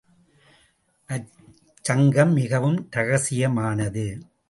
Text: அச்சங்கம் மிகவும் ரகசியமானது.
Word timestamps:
அச்சங்கம் 1.09 2.33
மிகவும் 2.33 2.87
ரகசியமானது. 2.89 4.05